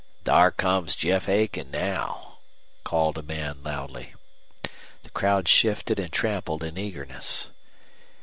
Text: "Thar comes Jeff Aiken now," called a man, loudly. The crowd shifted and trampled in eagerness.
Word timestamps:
"Thar 0.25 0.49
comes 0.49 0.95
Jeff 0.95 1.29
Aiken 1.29 1.69
now," 1.69 2.39
called 2.83 3.19
a 3.19 3.21
man, 3.21 3.61
loudly. 3.61 4.15
The 5.03 5.11
crowd 5.11 5.47
shifted 5.47 5.99
and 5.99 6.11
trampled 6.11 6.63
in 6.63 6.75
eagerness. 6.75 7.49